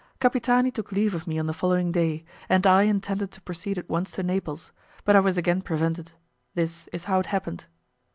Capitani 0.19 0.73
took 0.73 0.91
leave 0.91 1.13
of 1.13 1.27
me 1.27 1.37
on 1.37 1.45
the 1.45 1.53
following 1.53 1.91
day, 1.91 2.25
and 2.49 2.65
I 2.65 2.85
intended 2.85 3.29
to 3.33 3.41
proceed 3.41 3.77
at 3.77 3.87
once 3.87 4.09
to 4.13 4.23
Naples, 4.23 4.71
but 5.05 5.15
I 5.15 5.19
was 5.19 5.37
again 5.37 5.61
prevented; 5.61 6.11
this 6.55 6.87
is 6.91 7.03
how 7.03 7.19
it 7.19 7.27
happened. 7.27 7.67